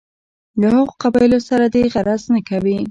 [0.59, 2.77] له هغو قبایلو سره دې غرض نه کوي.